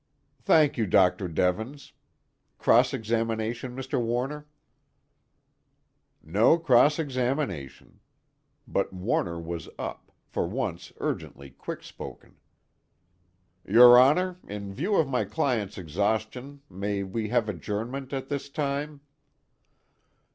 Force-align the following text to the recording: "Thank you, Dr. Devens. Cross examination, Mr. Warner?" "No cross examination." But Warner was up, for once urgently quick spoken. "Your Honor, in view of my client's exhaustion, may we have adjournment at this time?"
"Thank 0.41 0.79
you, 0.79 0.87
Dr. 0.87 1.27
Devens. 1.27 1.93
Cross 2.57 2.91
examination, 2.91 3.75
Mr. 3.75 4.01
Warner?" 4.01 4.47
"No 6.23 6.57
cross 6.57 6.97
examination." 6.97 7.99
But 8.67 8.91
Warner 8.91 9.39
was 9.39 9.69
up, 9.77 10.11
for 10.25 10.47
once 10.47 10.91
urgently 10.97 11.51
quick 11.51 11.83
spoken. 11.83 12.37
"Your 13.63 13.95
Honor, 13.95 14.37
in 14.47 14.73
view 14.73 14.95
of 14.95 15.07
my 15.07 15.23
client's 15.23 15.77
exhaustion, 15.77 16.61
may 16.67 17.03
we 17.03 17.29
have 17.29 17.47
adjournment 17.47 18.11
at 18.11 18.27
this 18.27 18.49
time?" 18.49 19.01